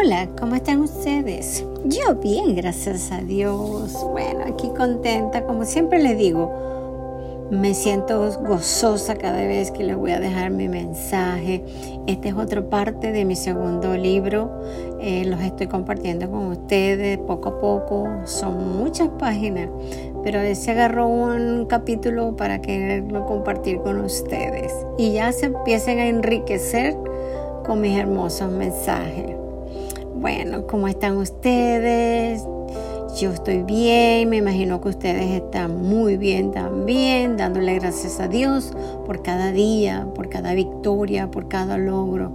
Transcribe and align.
Hola, 0.00 0.28
¿cómo 0.38 0.54
están 0.54 0.80
ustedes? 0.80 1.66
Yo 1.84 2.14
bien, 2.22 2.54
gracias 2.54 3.10
a 3.10 3.20
Dios. 3.20 3.98
Bueno, 4.12 4.44
aquí 4.46 4.68
contenta, 4.68 5.42
como 5.42 5.64
siempre 5.64 6.00
les 6.00 6.16
digo, 6.16 7.48
me 7.50 7.74
siento 7.74 8.30
gozosa 8.42 9.16
cada 9.16 9.38
vez 9.38 9.72
que 9.72 9.82
les 9.82 9.96
voy 9.96 10.12
a 10.12 10.20
dejar 10.20 10.52
mi 10.52 10.68
mensaje. 10.68 11.64
Esta 12.06 12.28
es 12.28 12.34
otra 12.36 12.62
parte 12.70 13.10
de 13.10 13.24
mi 13.24 13.34
segundo 13.34 13.96
libro. 13.96 14.52
Eh, 15.00 15.24
los 15.24 15.40
estoy 15.40 15.66
compartiendo 15.66 16.30
con 16.30 16.46
ustedes 16.46 17.18
poco 17.18 17.48
a 17.48 17.58
poco. 17.58 18.08
Son 18.22 18.78
muchas 18.78 19.08
páginas, 19.18 19.68
pero 20.22 20.38
se 20.54 20.70
agarró 20.70 21.08
un 21.08 21.66
capítulo 21.66 22.36
para 22.36 22.62
quererlo 22.62 23.26
compartir 23.26 23.80
con 23.80 23.98
ustedes. 23.98 24.72
Y 24.96 25.14
ya 25.14 25.32
se 25.32 25.46
empiecen 25.46 25.98
a 25.98 26.06
enriquecer 26.06 26.96
con 27.66 27.80
mis 27.80 27.98
hermosos 27.98 28.48
mensajes. 28.52 29.37
Bueno, 30.20 30.66
¿cómo 30.66 30.88
están 30.88 31.16
ustedes? 31.16 32.44
Yo 33.20 33.30
estoy 33.30 33.62
bien, 33.62 34.28
me 34.28 34.38
imagino 34.38 34.80
que 34.80 34.88
ustedes 34.88 35.30
están 35.30 35.80
muy 35.80 36.16
bien 36.16 36.50
también, 36.50 37.36
dándole 37.36 37.78
gracias 37.78 38.18
a 38.18 38.26
Dios 38.26 38.72
por 39.06 39.22
cada 39.22 39.52
día, 39.52 40.08
por 40.16 40.28
cada 40.28 40.54
victoria, 40.54 41.30
por 41.30 41.46
cada 41.46 41.78
logro. 41.78 42.32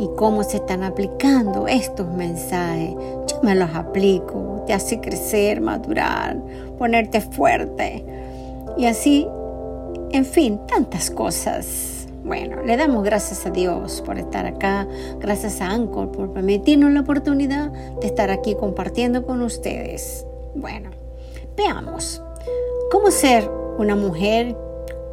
Y 0.00 0.08
cómo 0.16 0.42
se 0.42 0.56
están 0.56 0.82
aplicando 0.82 1.68
estos 1.68 2.12
mensajes. 2.12 2.96
Yo 3.28 3.40
me 3.44 3.54
los 3.54 3.72
aplico, 3.72 4.64
te 4.66 4.72
hace 4.72 5.00
crecer, 5.00 5.60
madurar, 5.60 6.38
ponerte 6.76 7.20
fuerte. 7.20 8.04
Y 8.76 8.86
así, 8.86 9.28
en 10.10 10.24
fin, 10.24 10.58
tantas 10.66 11.08
cosas. 11.08 11.99
Bueno, 12.24 12.62
le 12.62 12.76
damos 12.76 13.02
gracias 13.02 13.46
a 13.46 13.50
Dios 13.50 14.02
por 14.04 14.18
estar 14.18 14.44
acá, 14.46 14.86
gracias 15.18 15.60
a 15.60 15.70
Anchor 15.70 16.12
por 16.12 16.32
permitirnos 16.32 16.92
la 16.92 17.00
oportunidad 17.00 17.70
de 17.70 18.06
estar 18.06 18.30
aquí 18.30 18.54
compartiendo 18.54 19.24
con 19.24 19.40
ustedes. 19.40 20.26
Bueno, 20.54 20.90
veamos 21.56 22.22
cómo 22.92 23.10
ser 23.10 23.50
una 23.78 23.96
mujer, 23.96 24.54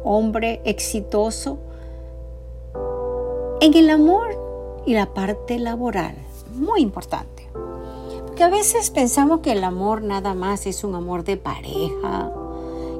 hombre 0.04 0.60
exitoso 0.64 1.58
en 3.60 3.74
el 3.74 3.88
amor 3.88 4.82
y 4.84 4.92
la 4.94 5.12
parte 5.14 5.58
laboral. 5.58 6.14
Muy 6.54 6.82
importante. 6.82 7.48
Porque 8.26 8.44
a 8.44 8.50
veces 8.50 8.90
pensamos 8.90 9.40
que 9.40 9.52
el 9.52 9.64
amor 9.64 10.02
nada 10.02 10.34
más 10.34 10.66
es 10.66 10.84
un 10.84 10.94
amor 10.94 11.24
de 11.24 11.38
pareja 11.38 12.30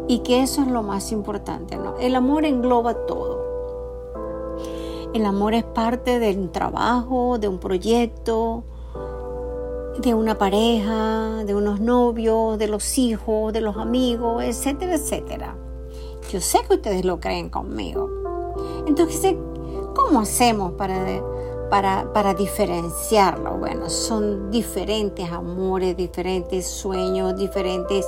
y 0.08 0.20
que 0.20 0.42
eso 0.42 0.62
es 0.62 0.68
lo 0.68 0.82
más 0.82 1.12
importante, 1.12 1.76
¿no? 1.76 1.98
El 1.98 2.14
amor 2.14 2.44
engloba 2.46 2.94
todo 3.06 3.37
el 5.14 5.24
amor 5.26 5.54
es 5.54 5.64
parte 5.64 6.18
del 6.18 6.50
trabajo, 6.50 7.38
de 7.38 7.48
un 7.48 7.58
proyecto, 7.58 8.64
de 9.98 10.14
una 10.14 10.36
pareja, 10.38 11.44
de 11.44 11.54
unos 11.54 11.80
novios, 11.80 12.58
de 12.58 12.68
los 12.68 12.98
hijos, 12.98 13.52
de 13.52 13.60
los 13.60 13.76
amigos, 13.76 14.42
etcétera, 14.44 14.94
etcétera. 14.94 15.56
Yo 16.30 16.40
sé 16.40 16.58
que 16.68 16.74
ustedes 16.74 17.04
lo 17.04 17.20
creen 17.20 17.48
conmigo. 17.48 18.08
Entonces, 18.86 19.34
¿cómo 19.94 20.20
hacemos 20.20 20.72
para, 20.72 21.22
para, 21.70 22.12
para 22.12 22.34
diferenciarlo? 22.34 23.56
Bueno, 23.56 23.88
son 23.88 24.50
diferentes 24.50 25.30
amores, 25.32 25.96
diferentes 25.96 26.66
sueños, 26.66 27.36
diferentes, 27.36 28.06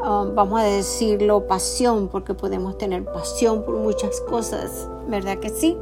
um, 0.00 0.34
vamos 0.34 0.60
a 0.60 0.64
decirlo, 0.64 1.46
pasión, 1.46 2.08
porque 2.08 2.34
podemos 2.34 2.78
tener 2.78 3.04
pasión 3.04 3.62
por 3.62 3.76
muchas 3.76 4.20
cosas, 4.22 4.88
¿verdad 5.06 5.38
que 5.38 5.50
sí? 5.50 5.76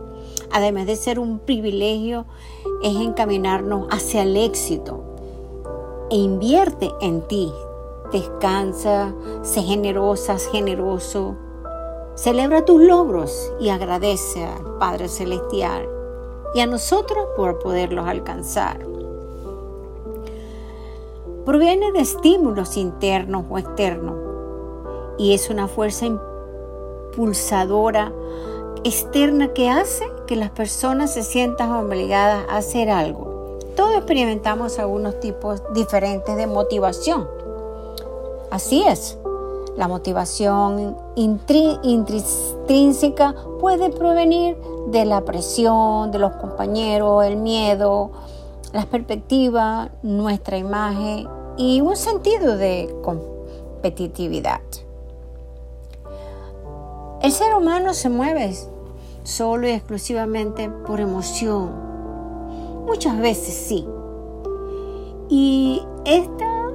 Además 0.53 0.87
de 0.87 0.97
ser 0.97 1.19
un 1.19 1.39
privilegio, 1.39 2.27
es 2.83 2.97
encaminarnos 2.97 3.87
hacia 3.91 4.23
el 4.23 4.37
éxito. 4.37 5.03
E 6.11 6.17
invierte 6.17 6.91
en 7.01 7.23
ti. 7.23 7.53
Descansa, 8.13 9.15
sé 9.43 9.63
generosa, 9.63 10.39
generoso. 10.39 11.37
Celebra 12.15 12.65
tus 12.65 12.83
logros 12.83 13.53
y 13.61 13.69
agradece 13.69 14.45
al 14.45 14.79
Padre 14.79 15.09
Celestial 15.09 15.89
y 16.55 16.61
a 16.61 16.67
nosotros 16.67 17.27
por 17.37 17.59
poderlos 17.59 18.07
alcanzar. 18.07 18.87
Proviene 21.45 21.93
de 21.93 22.01
estímulos 22.01 22.77
internos 22.77 23.45
o 23.49 23.59
externos 23.59 24.17
y 25.19 25.35
es 25.35 25.51
una 25.51 25.69
fuerza 25.69 26.07
impulsadora 26.07 28.13
externa 28.85 29.53
que 29.53 29.69
hace 29.69 30.07
que 30.29 30.37
las 30.37 30.51
personas 30.51 31.13
se 31.13 31.25
sientan 31.25 31.73
obligadas 31.73 32.45
a 32.51 32.59
hacer 32.59 32.91
algo. 32.91 33.59
Todos 33.75 33.97
experimentamos 33.97 34.79
algunos 34.79 35.19
tipos 35.21 35.63
diferentes 35.75 36.37
de 36.37 36.47
motivación. 36.47 37.27
Así 38.51 38.85
es, 38.85 39.19
la 39.77 39.89
motivación 39.89 40.97
intrínseca 41.83 43.35
puede 43.59 43.89
provenir 43.91 44.59
de 44.89 45.07
la 45.07 45.25
presión, 45.25 46.11
de 46.11 46.19
los 46.19 46.33
compañeros, 46.33 47.25
el 47.25 47.37
miedo, 47.37 48.11
las 48.73 48.85
perspectivas, 48.87 49.91
nuestra 50.03 50.59
imagen 50.59 51.27
y 51.57 51.81
un 51.81 51.97
sentido 51.97 52.59
de 52.59 52.95
competitividad. 53.03 54.61
El 57.23 57.33
ser 57.33 57.55
humano 57.55 57.95
se 57.95 58.11
mueve 58.11 58.55
solo 59.29 59.69
y 59.69 59.73
exclusivamente 59.73 60.71
por 60.87 61.01
emoción. 61.01 61.71
Muchas 62.87 63.19
veces 63.21 63.55
sí. 63.55 63.87
Y 65.29 65.83
esta 66.07 66.71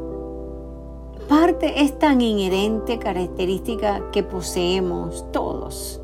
parte 1.28 1.82
es 1.82 1.98
tan 1.98 2.22
inherente 2.22 3.00
característica 3.00 4.12
que 4.12 4.22
poseemos 4.22 5.26
todos, 5.32 6.00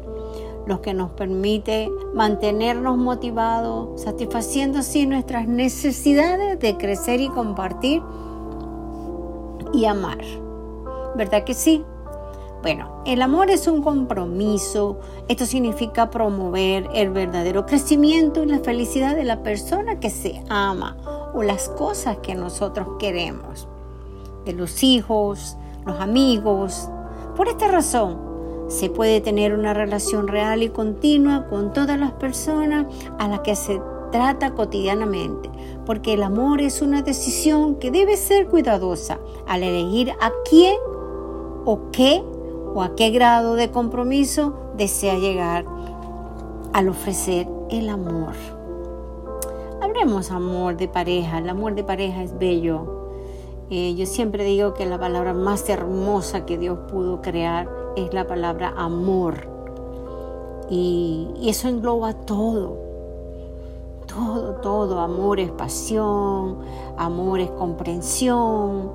lo 0.65 0.81
que 0.81 0.95
nos 0.95 1.11
permite 1.11 1.87
mantenernos 2.15 2.97
motivados, 2.97 4.01
satisfaciendo 4.01 4.79
así 4.79 5.05
nuestras 5.05 5.47
necesidades 5.47 6.59
de 6.59 6.77
crecer 6.77 7.21
y 7.21 7.29
compartir 7.29 8.01
y 9.71 9.85
amar. 9.85 10.17
¿Verdad 11.15 11.43
que 11.43 11.53
sí? 11.53 11.85
Bueno, 12.61 13.01
el 13.05 13.21
amor 13.21 13.49
es 13.49 13.67
un 13.67 13.81
compromiso. 13.81 14.99
Esto 15.29 15.45
significa 15.45 16.09
promover 16.09 16.89
el 16.93 17.09
verdadero 17.09 17.65
crecimiento 17.65 18.43
y 18.43 18.47
la 18.47 18.59
felicidad 18.59 19.15
de 19.15 19.23
la 19.23 19.43
persona 19.43 19.99
que 20.01 20.09
se 20.09 20.43
ama 20.49 20.97
o 21.33 21.41
las 21.41 21.69
cosas 21.69 22.17
que 22.17 22.35
nosotros 22.35 22.87
queremos, 22.99 23.67
de 24.45 24.53
los 24.53 24.83
hijos, 24.83 25.55
los 25.85 26.01
amigos. 26.01 26.89
Por 27.37 27.47
esta 27.47 27.69
razón, 27.69 28.19
se 28.67 28.89
puede 28.89 29.21
tener 29.21 29.53
una 29.53 29.73
relación 29.73 30.27
real 30.27 30.61
y 30.61 30.69
continua 30.69 31.47
con 31.47 31.71
todas 31.71 31.97
las 31.97 32.11
personas 32.11 32.87
a 33.17 33.29
las 33.29 33.39
que 33.39 33.55
se 33.55 33.81
trata 34.11 34.53
cotidianamente, 34.53 35.49
porque 35.85 36.13
el 36.13 36.23
amor 36.23 36.61
es 36.61 36.81
una 36.81 37.03
decisión 37.03 37.75
que 37.75 37.89
debe 37.89 38.17
ser 38.17 38.47
cuidadosa 38.47 39.17
al 39.47 39.63
elegir 39.63 40.11
a 40.19 40.31
quién 40.49 40.75
o 41.65 41.89
qué 41.91 42.21
o 42.73 42.81
a 42.81 42.95
qué 42.95 43.09
grado 43.09 43.55
de 43.55 43.71
compromiso 43.71 44.53
desea 44.77 45.17
llegar 45.17 45.65
al 46.73 46.89
ofrecer 46.89 47.47
el 47.69 47.89
amor. 47.89 48.33
Hablemos 49.81 50.31
amor 50.31 50.77
de 50.77 50.87
pareja, 50.87 51.39
el 51.39 51.49
amor 51.49 51.75
de 51.75 51.83
pareja 51.83 52.23
es 52.23 52.37
bello. 52.37 52.99
Eh, 53.69 53.95
yo 53.95 54.05
siempre 54.05 54.43
digo 54.43 54.73
que 54.73 54.85
la 54.85 54.99
palabra 54.99 55.33
más 55.33 55.67
hermosa 55.69 56.45
que 56.45 56.57
Dios 56.57 56.79
pudo 56.91 57.21
crear 57.21 57.69
es 57.95 58.13
la 58.13 58.27
palabra 58.27 58.73
amor. 58.75 59.47
Y, 60.69 61.29
y 61.39 61.49
eso 61.49 61.67
engloba 61.67 62.13
todo, 62.13 62.77
todo, 64.07 64.55
todo. 64.55 64.99
Amor 64.99 65.39
es 65.39 65.51
pasión, 65.51 66.59
amor 66.97 67.39
es 67.39 67.49
comprensión, 67.51 68.91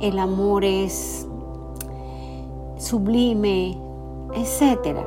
el 0.00 0.18
amor 0.18 0.64
es 0.64 1.26
sublime, 2.82 3.78
etc. 4.34 4.98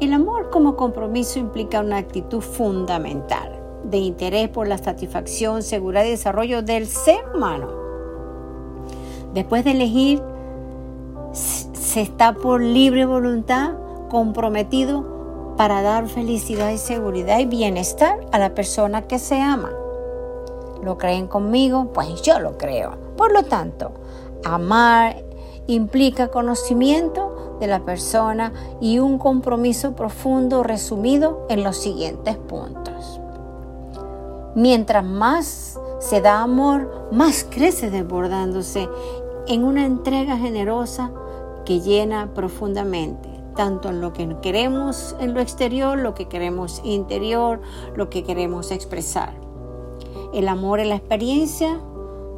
El 0.00 0.12
amor 0.12 0.50
como 0.50 0.76
compromiso 0.76 1.38
implica 1.38 1.80
una 1.80 1.96
actitud 1.96 2.40
fundamental 2.40 3.58
de 3.84 3.96
interés 3.96 4.48
por 4.48 4.68
la 4.68 4.78
satisfacción, 4.78 5.62
seguridad 5.62 6.04
y 6.04 6.10
desarrollo 6.10 6.62
del 6.62 6.86
ser 6.86 7.18
humano. 7.34 7.68
Después 9.32 9.64
de 9.64 9.72
elegir, 9.72 10.22
se 11.32 12.02
está 12.02 12.34
por 12.34 12.60
libre 12.60 13.06
voluntad 13.06 13.72
comprometido 14.10 15.54
para 15.56 15.82
dar 15.82 16.06
felicidad 16.08 16.70
y 16.70 16.78
seguridad 16.78 17.38
y 17.38 17.46
bienestar 17.46 18.20
a 18.30 18.38
la 18.38 18.54
persona 18.54 19.02
que 19.02 19.18
se 19.18 19.40
ama. 19.40 19.70
¿Lo 20.82 20.98
creen 20.98 21.26
conmigo? 21.26 21.92
Pues 21.92 22.22
yo 22.22 22.38
lo 22.38 22.56
creo. 22.56 22.92
Por 23.16 23.32
lo 23.32 23.42
tanto, 23.42 23.92
amar 24.44 25.27
implica 25.68 26.28
conocimiento 26.28 27.56
de 27.60 27.68
la 27.68 27.84
persona 27.84 28.52
y 28.80 28.98
un 28.98 29.18
compromiso 29.18 29.94
profundo 29.94 30.62
resumido 30.62 31.46
en 31.48 31.62
los 31.62 31.76
siguientes 31.76 32.36
puntos. 32.36 33.20
Mientras 34.54 35.04
más 35.04 35.78
se 36.00 36.20
da 36.20 36.42
amor, 36.42 37.08
más 37.12 37.46
crece 37.48 37.90
desbordándose 37.90 38.88
en 39.46 39.64
una 39.64 39.84
entrega 39.84 40.36
generosa 40.36 41.10
que 41.64 41.80
llena 41.80 42.32
profundamente, 42.34 43.28
tanto 43.54 43.90
en 43.90 44.00
lo 44.00 44.12
que 44.12 44.36
queremos 44.40 45.16
en 45.20 45.34
lo 45.34 45.40
exterior, 45.40 45.98
lo 45.98 46.14
que 46.14 46.28
queremos 46.28 46.80
interior, 46.84 47.60
lo 47.94 48.08
que 48.08 48.24
queremos 48.24 48.70
expresar. 48.70 49.34
El 50.32 50.48
amor 50.48 50.80
es 50.80 50.88
la 50.88 50.96
experiencia 50.96 51.80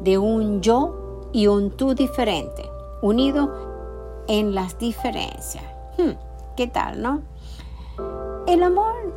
de 0.01 0.17
un 0.17 0.61
yo 0.61 1.29
y 1.31 1.47
un 1.47 1.71
tú 1.71 1.93
diferente, 1.93 2.70
unido 3.01 4.23
en 4.27 4.55
las 4.55 4.77
diferencias. 4.77 5.63
Hmm, 5.97 6.11
¿Qué 6.55 6.67
tal, 6.67 7.01
no? 7.01 7.21
El 8.47 8.63
amor 8.63 9.13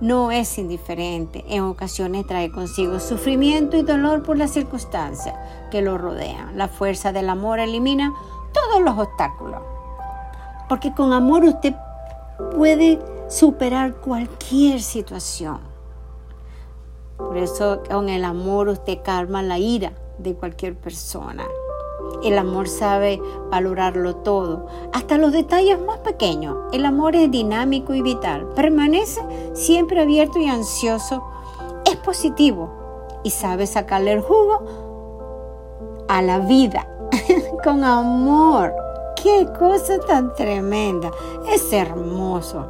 no 0.00 0.32
es 0.32 0.58
indiferente. 0.58 1.44
En 1.48 1.62
ocasiones 1.62 2.26
trae 2.26 2.50
consigo 2.50 2.98
sufrimiento 2.98 3.76
y 3.76 3.82
dolor 3.82 4.22
por 4.22 4.36
las 4.36 4.50
circunstancias 4.50 5.34
que 5.70 5.80
lo 5.80 5.96
rodean. 5.96 6.58
La 6.58 6.68
fuerza 6.68 7.12
del 7.12 7.28
amor 7.30 7.60
elimina 7.60 8.12
todos 8.52 8.82
los 8.82 8.98
obstáculos. 8.98 9.60
Porque 10.68 10.92
con 10.92 11.12
amor 11.12 11.44
usted 11.44 11.74
puede 12.56 12.98
superar 13.28 13.94
cualquier 13.94 14.80
situación. 14.80 15.60
Por 17.16 17.36
eso 17.36 17.82
con 17.88 18.08
el 18.08 18.24
amor 18.24 18.68
usted 18.68 18.98
calma 19.04 19.42
la 19.42 19.58
ira 19.58 19.92
de 20.18 20.34
cualquier 20.34 20.74
persona. 20.74 21.44
El 22.22 22.38
amor 22.38 22.68
sabe 22.68 23.20
valorarlo 23.50 24.16
todo, 24.16 24.66
hasta 24.92 25.18
los 25.18 25.32
detalles 25.32 25.80
más 25.80 25.98
pequeños. 25.98 26.56
El 26.72 26.84
amor 26.84 27.16
es 27.16 27.30
dinámico 27.30 27.94
y 27.94 28.02
vital. 28.02 28.46
Permanece 28.54 29.20
siempre 29.54 30.00
abierto 30.00 30.38
y 30.38 30.46
ansioso. 30.46 31.22
Es 31.84 31.96
positivo 31.96 32.70
y 33.24 33.30
sabe 33.30 33.66
sacarle 33.66 34.12
el 34.12 34.20
jugo 34.20 34.62
a 36.08 36.22
la 36.22 36.38
vida 36.38 36.86
con 37.64 37.82
amor. 37.82 38.72
Qué 39.20 39.48
cosa 39.58 39.98
tan 40.00 40.34
tremenda. 40.34 41.10
Es 41.48 41.72
hermoso. 41.72 42.66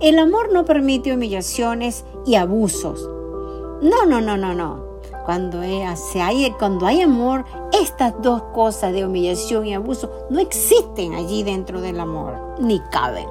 El 0.00 0.18
amor 0.18 0.52
no 0.52 0.64
permite 0.64 1.12
humillaciones 1.12 2.04
y 2.24 2.34
abusos. 2.34 3.08
No, 3.82 4.06
no, 4.06 4.20
no, 4.20 4.36
no, 4.36 4.54
no. 4.54 4.85
Cuando 5.26 5.60
hay, 5.60 5.82
cuando 6.56 6.86
hay 6.86 7.00
amor, 7.00 7.44
estas 7.72 8.14
dos 8.22 8.42
cosas 8.54 8.92
de 8.92 9.04
humillación 9.04 9.66
y 9.66 9.74
abuso 9.74 10.08
no 10.30 10.38
existen 10.38 11.14
allí 11.14 11.42
dentro 11.42 11.80
del 11.80 11.98
amor, 11.98 12.54
ni 12.60 12.78
caben. 12.92 13.26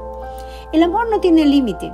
El 0.74 0.83
amor 0.83 1.09
no 1.09 1.21
tiene 1.21 1.45
límite 1.45 1.94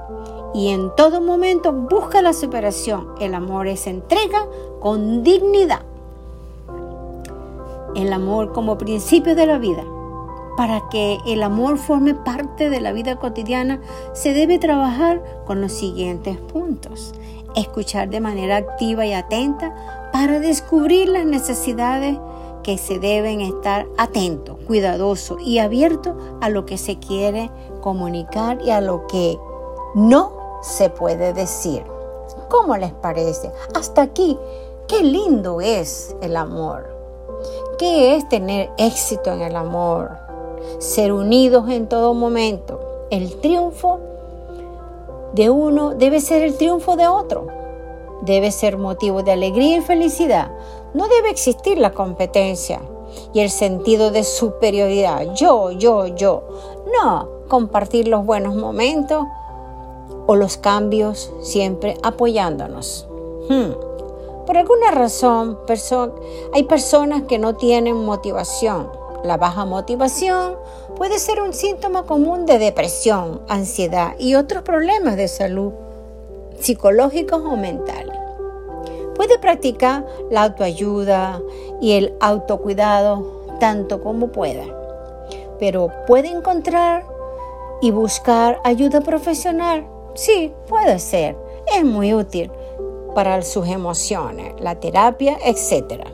y 0.55 0.69
en 0.69 0.89
todo 0.95 1.21
momento 1.21 1.71
busca 1.71 2.23
la 2.23 2.33
superación. 2.33 3.09
El 3.19 3.35
amor 3.35 3.67
es 3.67 3.85
entrega 3.85 4.47
con 4.79 5.21
dignidad. 5.21 5.83
El 7.93 8.11
amor 8.11 8.53
como 8.53 8.79
principio 8.79 9.35
de 9.35 9.45
la 9.45 9.59
vida. 9.59 9.83
Para 10.57 10.81
que 10.89 11.19
el 11.27 11.43
amor 11.43 11.77
forme 11.77 12.15
parte 12.15 12.71
de 12.71 12.81
la 12.81 12.91
vida 12.91 13.17
cotidiana, 13.17 13.79
se 14.13 14.33
debe 14.33 14.57
trabajar 14.57 15.21
con 15.45 15.61
los 15.61 15.71
siguientes 15.71 16.37
puntos 16.37 17.13
escuchar 17.55 18.09
de 18.09 18.19
manera 18.19 18.57
activa 18.57 19.05
y 19.05 19.13
atenta 19.13 20.09
para 20.11 20.39
descubrir 20.39 21.09
las 21.09 21.25
necesidades 21.25 22.17
que 22.63 22.77
se 22.77 22.99
deben 22.99 23.41
estar 23.41 23.87
atentos, 23.97 24.57
cuidadosos 24.67 25.41
y 25.41 25.59
abiertos 25.59 26.15
a 26.41 26.49
lo 26.49 26.65
que 26.65 26.77
se 26.77 26.99
quiere 26.99 27.49
comunicar 27.81 28.59
y 28.63 28.69
a 28.69 28.81
lo 28.81 29.07
que 29.07 29.39
no 29.95 30.59
se 30.61 30.89
puede 30.89 31.33
decir. 31.33 31.83
¿Cómo 32.49 32.77
les 32.77 32.93
parece? 32.93 33.51
Hasta 33.73 34.03
aquí, 34.03 34.37
qué 34.87 35.03
lindo 35.03 35.61
es 35.61 36.15
el 36.21 36.35
amor. 36.35 36.95
¿Qué 37.77 38.15
es 38.15 38.29
tener 38.29 38.69
éxito 38.77 39.31
en 39.31 39.41
el 39.41 39.55
amor? 39.55 40.11
Ser 40.77 41.11
unidos 41.11 41.69
en 41.69 41.87
todo 41.87 42.13
momento. 42.13 43.07
El 43.09 43.39
triunfo 43.41 43.99
de 45.33 45.49
uno 45.49 45.91
debe 45.91 46.19
ser 46.21 46.43
el 46.43 46.57
triunfo 46.57 46.95
de 46.95 47.07
otro. 47.07 47.47
Debe 48.21 48.51
ser 48.51 48.77
motivo 48.77 49.23
de 49.23 49.31
alegría 49.31 49.77
y 49.77 49.81
felicidad. 49.81 50.51
No 50.93 51.07
debe 51.07 51.29
existir 51.29 51.77
la 51.77 51.91
competencia 51.91 52.81
y 53.33 53.39
el 53.39 53.49
sentido 53.49 54.11
de 54.11 54.23
superioridad. 54.23 55.33
Yo, 55.33 55.71
yo, 55.71 56.07
yo. 56.07 56.43
No, 57.01 57.27
compartir 57.47 58.07
los 58.07 58.25
buenos 58.25 58.55
momentos 58.55 59.25
o 60.27 60.35
los 60.35 60.57
cambios 60.57 61.31
siempre 61.41 61.97
apoyándonos. 62.03 63.07
Hmm. 63.49 63.71
Por 64.45 64.57
alguna 64.57 64.91
razón, 64.91 65.57
hay 66.53 66.63
personas 66.63 67.23
que 67.23 67.39
no 67.39 67.55
tienen 67.55 68.03
motivación. 68.03 68.89
La 69.23 69.37
baja 69.37 69.65
motivación 69.65 70.55
puede 70.95 71.19
ser 71.19 71.41
un 71.41 71.53
síntoma 71.53 72.03
común 72.03 72.47
de 72.47 72.57
depresión, 72.57 73.41
ansiedad 73.47 74.15
y 74.17 74.33
otros 74.33 74.63
problemas 74.63 75.15
de 75.15 75.27
salud 75.27 75.73
psicológicos 76.59 77.41
o 77.45 77.55
mentales. 77.55 78.15
Puede 79.15 79.37
practicar 79.37 80.05
la 80.31 80.43
autoayuda 80.43 81.39
y 81.79 81.93
el 81.93 82.15
autocuidado 82.19 83.57
tanto 83.59 84.01
como 84.01 84.31
pueda, 84.31 84.65
pero 85.59 85.89
puede 86.07 86.29
encontrar 86.29 87.05
y 87.81 87.91
buscar 87.91 88.59
ayuda 88.63 89.01
profesional. 89.01 89.85
Sí, 90.15 90.51
puede 90.67 90.97
ser. 90.97 91.37
Es 91.77 91.85
muy 91.85 92.13
útil 92.15 92.51
para 93.13 93.41
sus 93.43 93.67
emociones, 93.67 94.55
la 94.59 94.79
terapia, 94.79 95.37
etc. 95.45 96.05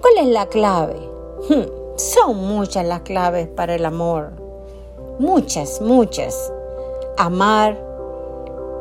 ¿Cuál 0.00 0.18
es 0.18 0.26
la 0.26 0.46
clave? 0.46 1.09
Hmm. 1.48 1.80
Son 1.96 2.36
muchas 2.36 2.84
las 2.84 3.00
claves 3.00 3.48
para 3.48 3.74
el 3.74 3.84
amor. 3.84 4.32
Muchas, 5.18 5.80
muchas. 5.80 6.52
Amar 7.18 7.78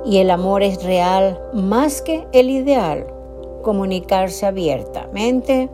y 0.06 0.18
el 0.20 0.32
amor 0.32 0.64
es 0.64 0.84
real 0.84 1.42
más 1.54 2.02
que 2.02 2.28
el 2.32 2.50
ideal. 2.50 3.08
Comunicarse 3.62 4.46
abiertamente, 4.46 5.70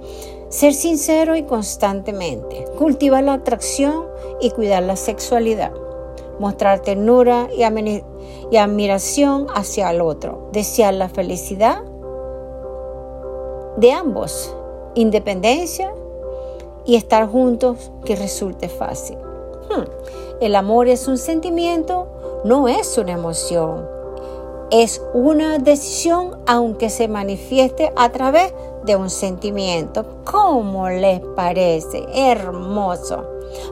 ser 0.50 0.74
sincero 0.74 1.36
y 1.36 1.44
constantemente, 1.44 2.66
cultivar 2.78 3.24
la 3.24 3.34
atracción 3.34 4.06
y 4.42 4.50
cuidar 4.50 4.84
la 4.84 4.96
sexualidad, 4.96 5.72
mostrar 6.40 6.80
ternura 6.80 7.48
y, 7.56 7.64
y 8.52 8.58
admiración 8.58 9.48
hacia 9.54 9.92
el 9.92 10.02
otro, 10.02 10.50
desear 10.52 10.96
la 10.96 11.10
felicidad 11.10 11.84
de 13.78 13.92
ambos, 13.92 14.56
independencia 14.96 15.94
y 16.86 16.96
estar 16.96 17.28
juntos 17.28 17.92
que 18.06 18.16
resulte 18.16 18.70
fácil. 18.70 19.18
Hmm. 19.18 19.84
El 20.42 20.56
amor 20.56 20.88
es 20.88 21.08
un 21.08 21.18
sentimiento, 21.18 22.08
no 22.44 22.68
es 22.68 22.98
una 22.98 23.14
emoción. 23.14 23.88
Es 24.72 25.02
una 25.14 25.60
decisión 25.60 26.40
aunque 26.48 26.90
se 26.90 27.08
manifieste 27.08 27.92
a 27.96 28.12
través 28.12 28.54
de 28.84 28.96
un 28.96 29.10
sentimiento. 29.10 30.06
¿Cómo 30.26 30.90
les 30.90 31.20
parece? 31.36 32.06
Hermoso. 32.14 33.24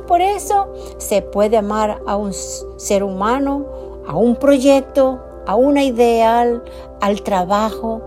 Por 0.07 0.21
eso 0.21 0.67
se 0.97 1.21
puede 1.21 1.57
amar 1.57 2.01
a 2.05 2.15
un 2.15 2.33
ser 2.33 3.03
humano, 3.03 3.65
a 4.07 4.15
un 4.15 4.35
proyecto, 4.35 5.19
a 5.45 5.55
una 5.55 5.83
ideal, 5.83 6.63
al 7.01 7.21
trabajo. 7.21 8.01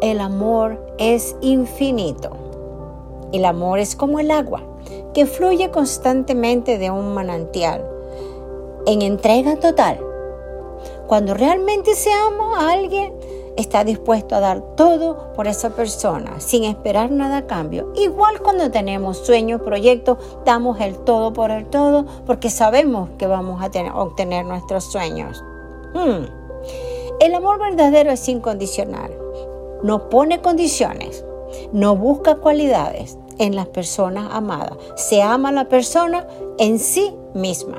El 0.00 0.20
amor 0.20 0.78
es 0.98 1.36
infinito. 1.40 2.41
El 3.32 3.44
amor 3.44 3.78
es 3.78 3.96
como 3.96 4.18
el 4.18 4.30
agua 4.30 4.62
que 5.14 5.26
fluye 5.26 5.70
constantemente 5.70 6.78
de 6.78 6.90
un 6.90 7.14
manantial, 7.14 7.84
en 8.86 9.02
entrega 9.02 9.56
total. 9.56 10.00
Cuando 11.06 11.34
realmente 11.34 11.94
se 11.94 12.10
ama 12.12 12.60
a 12.60 12.72
alguien, 12.72 13.12
está 13.56 13.84
dispuesto 13.84 14.34
a 14.34 14.40
dar 14.40 14.62
todo 14.76 15.32
por 15.34 15.46
esa 15.46 15.70
persona, 15.70 16.40
sin 16.40 16.64
esperar 16.64 17.10
nada 17.10 17.38
a 17.38 17.46
cambio. 17.46 17.92
Igual 17.96 18.40
cuando 18.40 18.70
tenemos 18.70 19.18
sueños, 19.18 19.60
proyectos, 19.60 20.18
damos 20.44 20.80
el 20.80 20.98
todo 20.98 21.32
por 21.32 21.50
el 21.50 21.66
todo, 21.66 22.06
porque 22.26 22.50
sabemos 22.50 23.10
que 23.18 23.26
vamos 23.26 23.62
a 23.62 24.00
obtener 24.00 24.46
nuestros 24.46 24.84
sueños. 24.84 25.44
Hmm. 25.94 26.24
El 27.20 27.34
amor 27.34 27.58
verdadero 27.58 28.10
es 28.10 28.28
incondicional. 28.28 29.16
No 29.82 30.08
pone 30.08 30.40
condiciones, 30.40 31.24
no 31.72 31.96
busca 31.96 32.36
cualidades, 32.36 33.18
en 33.38 33.56
las 33.56 33.68
personas 33.68 34.28
amadas. 34.32 34.72
Se 34.96 35.22
ama 35.22 35.50
a 35.50 35.52
la 35.52 35.68
persona 35.68 36.26
en 36.58 36.78
sí 36.78 37.14
misma. 37.34 37.78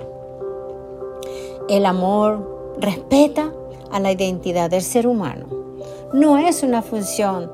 El 1.69 1.85
amor 1.85 2.75
respeta 2.79 3.51
a 3.91 3.99
la 3.99 4.11
identidad 4.11 4.69
del 4.69 4.81
ser 4.81 5.07
humano. 5.07 5.45
No 6.13 6.37
es 6.37 6.63
una 6.63 6.81
función 6.81 7.51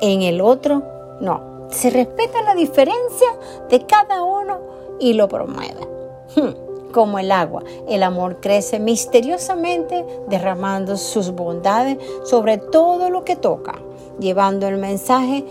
en 0.00 0.22
el 0.22 0.40
otro, 0.40 0.82
no. 1.20 1.68
Se 1.70 1.90
respeta 1.90 2.42
la 2.42 2.54
diferencia 2.54 3.28
de 3.68 3.86
cada 3.86 4.22
uno 4.22 4.58
y 4.98 5.14
lo 5.14 5.28
promueve. 5.28 5.88
Hmm. 6.34 6.70
como 6.92 7.18
el 7.18 7.30
agua. 7.32 7.62
El 7.88 8.02
amor 8.02 8.40
crece 8.40 8.78
misteriosamente 8.78 10.04
derramando 10.28 10.96
sus 10.96 11.30
bondades 11.32 11.98
sobre 12.24 12.58
todo 12.58 13.10
lo 13.10 13.24
que 13.24 13.36
toca, 13.36 13.74
llevando 14.18 14.66
el 14.66 14.76
mensaje 14.76 15.44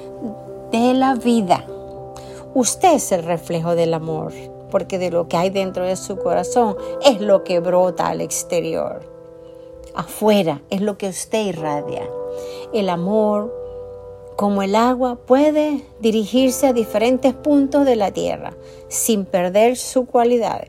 de 0.71 0.93
la 0.93 1.15
vida. 1.15 1.65
Usted 2.53 2.95
es 2.95 3.11
el 3.11 3.23
reflejo 3.23 3.75
del 3.75 3.93
amor, 3.93 4.33
porque 4.71 4.97
de 4.97 5.11
lo 5.11 5.27
que 5.27 5.37
hay 5.37 5.49
dentro 5.49 5.85
de 5.85 5.95
su 5.95 6.17
corazón 6.17 6.75
es 7.05 7.21
lo 7.21 7.43
que 7.43 7.59
brota 7.59 8.07
al 8.07 8.21
exterior. 8.21 9.01
Afuera 9.93 10.61
es 10.69 10.81
lo 10.81 10.97
que 10.97 11.09
usted 11.09 11.45
irradia. 11.45 12.09
El 12.73 12.89
amor, 12.89 13.53
como 14.35 14.63
el 14.63 14.75
agua, 14.75 15.15
puede 15.15 15.85
dirigirse 15.99 16.67
a 16.67 16.73
diferentes 16.73 17.33
puntos 17.33 17.85
de 17.85 17.95
la 17.95 18.11
tierra 18.11 18.53
sin 18.87 19.25
perder 19.25 19.77
su 19.77 20.05
cualidad. 20.05 20.63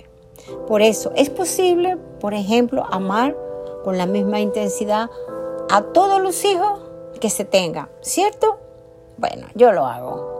Por 0.66 0.82
eso 0.82 1.12
es 1.16 1.30
posible, 1.30 1.96
por 2.20 2.34
ejemplo, 2.34 2.84
amar 2.90 3.36
con 3.84 3.96
la 3.96 4.06
misma 4.06 4.40
intensidad 4.40 5.08
a 5.70 5.82
todos 5.82 6.20
los 6.20 6.44
hijos 6.44 6.80
que 7.20 7.30
se 7.30 7.44
tengan, 7.44 7.88
¿cierto? 8.00 8.58
Bueno, 9.16 9.46
yo 9.54 9.72
lo 9.72 9.86
hago. 9.86 10.39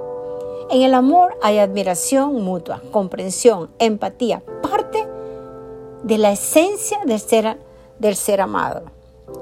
En 0.71 0.83
el 0.83 0.95
amor 0.95 1.37
hay 1.43 1.59
admiración 1.59 2.45
mutua, 2.45 2.81
comprensión, 2.93 3.71
empatía, 3.81 4.41
parte 4.63 5.05
de 6.05 6.17
la 6.17 6.31
esencia 6.31 6.99
del 7.05 8.15
ser, 8.15 8.41
amado. 8.41 8.83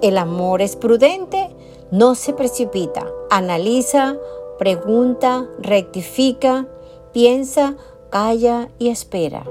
El 0.00 0.16
amor 0.16 0.62
es 0.62 0.74
prudente, 0.74 1.50
no 1.90 2.14
se 2.14 2.32
precipita, 2.32 3.06
analiza, 3.28 4.16
pregunta, 4.58 5.46
rectifica, 5.58 6.66
piensa, 7.12 7.76
calla 8.08 8.70
y 8.78 8.88
espera. 8.88 9.44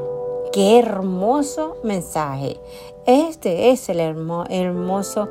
Qué 0.51 0.79
hermoso 0.79 1.77
mensaje. 1.83 2.59
Este 3.05 3.69
es 3.69 3.87
el 3.89 3.99
hermoso 3.99 5.29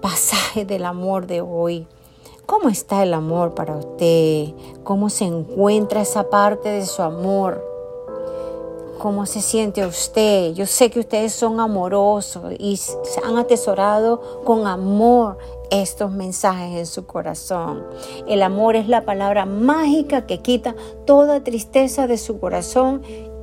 pasaje 0.00 0.64
del 0.64 0.84
amor 0.84 1.26
de 1.26 1.40
hoy. 1.40 1.88
¿Cómo 2.50 2.68
está 2.68 3.04
el 3.04 3.14
amor 3.14 3.54
para 3.54 3.76
usted? 3.76 4.48
¿Cómo 4.82 5.08
se 5.08 5.24
encuentra 5.24 6.02
esa 6.02 6.30
parte 6.30 6.68
de 6.68 6.84
su 6.84 7.00
amor? 7.00 7.64
¿Cómo 8.98 9.24
se 9.24 9.40
siente 9.40 9.86
usted? 9.86 10.52
Yo 10.54 10.66
sé 10.66 10.90
que 10.90 10.98
ustedes 10.98 11.32
son 11.32 11.60
amorosos 11.60 12.52
y 12.58 12.76
se 12.76 13.20
han 13.24 13.38
atesorado 13.38 14.42
con 14.44 14.66
amor 14.66 15.38
estos 15.70 16.10
mensajes 16.10 16.76
en 16.76 16.86
su 16.86 17.06
corazón. 17.06 17.84
El 18.26 18.42
amor 18.42 18.74
es 18.74 18.88
la 18.88 19.04
palabra 19.04 19.46
mágica 19.46 20.26
que 20.26 20.40
quita 20.40 20.74
toda 21.06 21.44
tristeza 21.44 22.08
de 22.08 22.18
su 22.18 22.40
corazón 22.40 23.02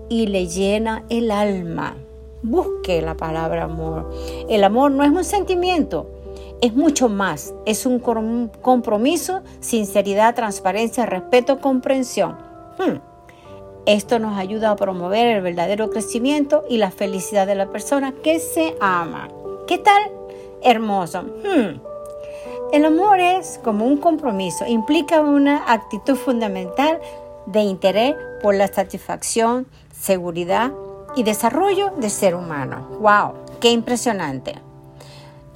y 0.10 0.28
le 0.28 0.48
llena 0.48 1.06
el 1.08 1.32
alma. 1.32 1.96
Busque 2.44 3.02
la 3.02 3.16
palabra 3.16 3.64
amor. 3.64 4.12
El 4.50 4.66
amor 4.66 4.92
no 4.92 5.06
es 5.06 5.12
un 5.12 5.24
sentimiento, 5.24 6.08
es 6.62 6.76
mucho 6.76 7.10
más. 7.10 7.54
Es 7.66 7.86
un 7.86 8.00
compromiso, 8.62 9.42
sinceridad, 9.60 10.36
transparencia, 10.36 11.06
respeto, 11.06 11.60
comprensión. 11.60 12.38
Hmm. 12.78 13.00
Esto 13.86 14.20
nos 14.20 14.38
ayuda 14.38 14.72
a 14.72 14.76
promover 14.76 15.28
el 15.28 15.42
verdadero 15.42 15.90
crecimiento 15.90 16.66
y 16.70 16.78
la 16.78 16.92
felicidad 16.92 17.48
de 17.48 17.56
la 17.56 17.70
persona 17.70 18.14
que 18.24 18.40
se 18.40 18.76
ama. 18.82 19.30
¿Qué 19.66 19.78
tal? 19.78 20.12
Hermoso. 20.62 21.24
Hmm. 21.24 21.80
El 22.74 22.84
amor 22.84 23.20
es 23.22 23.62
como 23.64 23.86
un 23.86 23.98
compromiso, 23.98 24.66
implica 24.68 25.22
una 25.22 25.72
actitud 25.72 26.16
fundamental 26.16 27.00
de 27.46 27.62
interés 27.62 28.14
por 28.42 28.56
la 28.56 28.68
satisfacción, 28.68 29.68
seguridad 29.98 30.74
y 31.16 31.24
desarrollo 31.24 31.92
del 31.98 32.12
ser 32.12 32.36
humano. 32.36 32.90
¡Wow! 33.00 33.36
¡Qué 33.62 33.72
impresionante! 33.72 34.67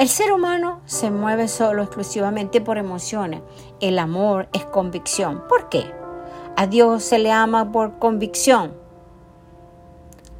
El 0.01 0.09
ser 0.09 0.31
humano 0.31 0.81
se 0.85 1.11
mueve 1.11 1.47
solo 1.47 1.83
exclusivamente 1.83 2.59
por 2.59 2.79
emociones. 2.79 3.43
El 3.81 3.99
amor 3.99 4.49
es 4.51 4.65
convicción. 4.65 5.43
¿Por 5.47 5.69
qué? 5.69 5.93
A 6.57 6.65
Dios 6.65 7.03
se 7.03 7.19
le 7.19 7.31
ama 7.31 7.71
por 7.71 7.99
convicción. 7.99 8.73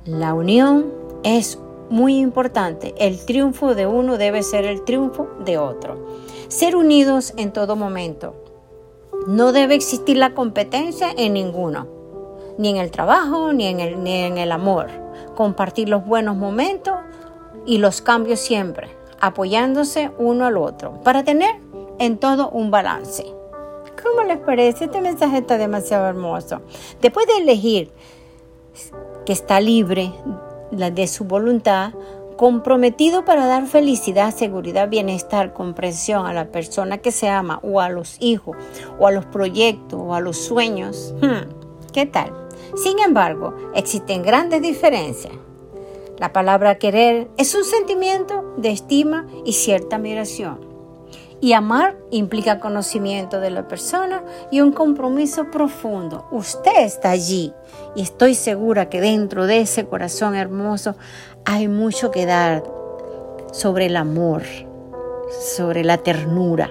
La 0.03 0.33
unión 0.33 0.91
es 1.21 1.59
muy 1.91 2.17
importante. 2.17 2.95
El 2.97 3.23
triunfo 3.23 3.75
de 3.75 3.85
uno 3.85 4.17
debe 4.17 4.41
ser 4.41 4.65
el 4.65 4.83
triunfo 4.83 5.29
de 5.45 5.59
otro. 5.59 6.07
Ser 6.47 6.75
unidos 6.75 7.31
en 7.37 7.53
todo 7.53 7.75
momento. 7.75 8.33
No 9.27 9.51
debe 9.51 9.75
existir 9.75 10.17
la 10.17 10.33
competencia 10.33 11.13
en 11.15 11.33
ninguno, 11.33 11.87
ni 12.57 12.69
en 12.69 12.77
el 12.77 12.89
trabajo, 12.89 13.53
ni 13.53 13.67
en 13.67 13.79
el, 13.79 14.03
ni 14.03 14.23
en 14.23 14.39
el 14.39 14.53
amor. 14.53 14.89
Compartir 15.35 15.87
los 15.87 16.03
buenos 16.03 16.35
momentos 16.35 16.95
y 17.67 17.77
los 17.77 18.01
cambios 18.01 18.39
siempre, 18.39 18.99
apoyándose 19.21 20.11
uno 20.17 20.45
al 20.45 20.57
otro, 20.57 20.99
para 21.03 21.23
tener 21.23 21.55
en 21.99 22.17
todo 22.17 22.49
un 22.49 22.71
balance. 22.71 23.23
¿Cómo 24.01 24.23
les 24.23 24.39
parece? 24.39 24.85
Este 24.85 24.99
mensaje 24.99 25.37
está 25.37 25.57
demasiado 25.57 26.07
hermoso. 26.07 26.61
Después 27.01 27.27
de 27.27 27.37
elegir 27.37 27.91
que 29.25 29.33
está 29.33 29.59
libre 29.61 30.11
de 30.71 31.07
su 31.07 31.25
voluntad, 31.25 31.93
comprometido 32.37 33.23
para 33.23 33.45
dar 33.45 33.67
felicidad, 33.67 34.33
seguridad, 34.33 34.89
bienestar, 34.89 35.53
comprensión 35.53 36.25
a 36.25 36.33
la 36.33 36.45
persona 36.45 36.97
que 36.97 37.11
se 37.11 37.29
ama 37.29 37.59
o 37.61 37.79
a 37.81 37.89
los 37.89 38.17
hijos 38.19 38.57
o 38.97 39.05
a 39.05 39.11
los 39.11 39.25
proyectos 39.25 39.99
o 40.01 40.15
a 40.15 40.21
los 40.21 40.37
sueños. 40.37 41.13
Hmm, 41.21 41.51
¿Qué 41.93 42.07
tal? 42.07 42.33
Sin 42.75 42.97
embargo, 42.97 43.53
existen 43.75 44.23
grandes 44.23 44.63
diferencias. 44.63 45.33
La 46.21 46.33
palabra 46.33 46.77
querer 46.77 47.31
es 47.37 47.55
un 47.55 47.63
sentimiento 47.63 48.53
de 48.55 48.69
estima 48.69 49.25
y 49.43 49.53
cierta 49.53 49.95
admiración. 49.95 50.59
Y 51.39 51.53
amar 51.53 51.97
implica 52.11 52.59
conocimiento 52.59 53.39
de 53.39 53.49
la 53.49 53.67
persona 53.67 54.23
y 54.51 54.61
un 54.61 54.71
compromiso 54.71 55.49
profundo. 55.49 56.27
Usted 56.29 56.83
está 56.83 57.09
allí 57.09 57.51
y 57.95 58.03
estoy 58.03 58.35
segura 58.35 58.87
que 58.87 59.01
dentro 59.01 59.47
de 59.47 59.61
ese 59.61 59.87
corazón 59.87 60.35
hermoso 60.35 60.95
hay 61.43 61.67
mucho 61.67 62.11
que 62.11 62.27
dar 62.27 62.63
sobre 63.51 63.87
el 63.87 63.97
amor, 63.97 64.43
sobre 65.55 65.83
la 65.83 65.97
ternura. 65.97 66.69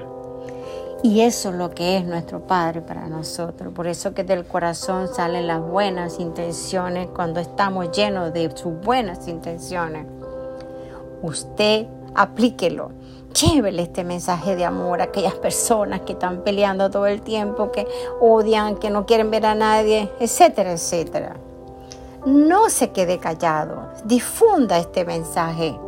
Y 1.02 1.22
eso 1.22 1.48
es 1.48 1.54
lo 1.54 1.70
que 1.70 1.96
es 1.96 2.04
nuestro 2.04 2.46
Padre 2.46 2.82
para 2.82 3.06
nosotros. 3.06 3.72
Por 3.72 3.86
eso 3.86 4.12
que 4.12 4.22
del 4.22 4.44
corazón 4.44 5.08
salen 5.08 5.46
las 5.46 5.60
buenas 5.60 6.20
intenciones 6.20 7.08
cuando 7.08 7.40
estamos 7.40 7.90
llenos 7.90 8.32
de 8.32 8.50
sus 8.54 8.78
buenas 8.80 9.26
intenciones. 9.26 10.06
Usted 11.22 11.86
aplíquelo 12.14 12.90
Llévele 13.32 13.82
este 13.82 14.02
mensaje 14.02 14.56
de 14.56 14.64
amor 14.64 15.00
a 15.00 15.04
aquellas 15.04 15.34
personas 15.34 16.00
que 16.00 16.12
están 16.12 16.42
peleando 16.42 16.90
todo 16.90 17.06
el 17.06 17.22
tiempo, 17.22 17.70
que 17.70 17.86
odian, 18.20 18.76
que 18.76 18.90
no 18.90 19.06
quieren 19.06 19.30
ver 19.30 19.46
a 19.46 19.54
nadie, 19.54 20.10
etcétera, 20.18 20.72
etcétera. 20.72 21.36
No 22.26 22.68
se 22.70 22.90
quede 22.90 23.18
callado, 23.18 23.88
difunda 24.04 24.78
este 24.78 25.04
mensaje. 25.04 25.78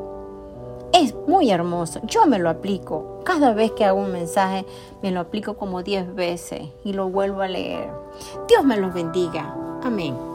Es 1.03 1.17
muy 1.27 1.51
hermoso, 1.51 2.01
yo 2.05 2.27
me 2.27 2.39
lo 2.39 2.49
aplico. 2.49 3.23
Cada 3.25 3.53
vez 3.55 3.73
que 3.73 3.85
hago 3.85 4.01
un 4.01 4.13
mensaje, 4.13 4.65
me 5.03 5.11
lo 5.11 5.19
aplico 5.19 5.55
como 5.55 5.83
10 5.83 6.15
veces 6.15 6.69
y 6.85 6.93
lo 6.93 7.09
vuelvo 7.09 7.43
a 7.43 7.49
leer. 7.49 7.91
Dios 8.47 8.65
me 8.65 8.77
los 8.77 8.95
bendiga. 8.95 9.53
Amén. 9.83 10.32